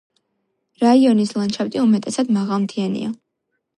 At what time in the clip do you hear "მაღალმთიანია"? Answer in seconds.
2.39-3.13